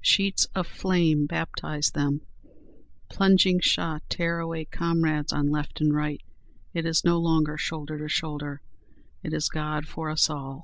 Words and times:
Sheets 0.00 0.46
of 0.54 0.66
flame 0.66 1.26
baptize 1.26 1.90
them; 1.90 2.22
plunging 3.10 3.60
shot 3.60 4.02
tear 4.08 4.38
away 4.40 4.64
comrades 4.64 5.30
on 5.30 5.50
left 5.50 5.78
and 5.78 5.92
right; 5.94 6.22
it 6.72 6.86
is 6.86 7.04
no 7.04 7.18
longer 7.20 7.58
shoulder 7.58 7.98
to 7.98 8.08
shoulder; 8.08 8.62
it 9.22 9.34
is 9.34 9.50
God 9.50 9.84
for 9.86 10.08
us 10.08 10.30
all! 10.30 10.62